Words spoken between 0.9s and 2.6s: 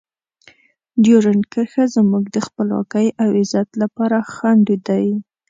ډیورنډ کرښه زموږ د